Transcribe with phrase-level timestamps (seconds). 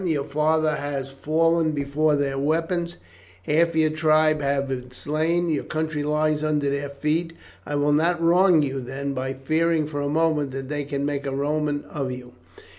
[0.03, 2.97] Your father has fallen before their weapons,
[3.43, 7.33] half your tribe have been slain, your country lies under their feet.
[7.67, 11.27] I will not wrong you then by fearing for a moment that they can make
[11.27, 12.33] a Roman of you.